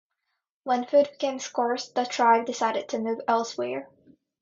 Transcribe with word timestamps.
When 0.63 0.87
food 0.87 1.09
became 1.11 1.37
scarce 1.37 1.89
the 1.89 2.05
tribe 2.07 2.47
decided 2.47 2.89
to 2.89 2.97
move 2.97 3.21
elsewhere. 3.27 3.87